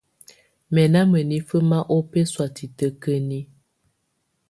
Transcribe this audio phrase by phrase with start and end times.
[0.73, 3.39] Mɛ̀ na mǝnifǝ ma ɔbɛsɔ̀á titǝ́kǝni.